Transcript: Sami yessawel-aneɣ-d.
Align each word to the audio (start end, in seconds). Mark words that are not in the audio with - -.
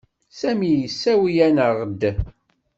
Sami 0.39 0.69
yessawel-aneɣ-d. 0.71 2.01